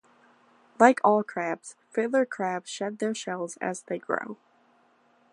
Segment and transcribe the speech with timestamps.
[0.79, 4.35] Like all crabs, fiddler crabs shed their shells as they grow.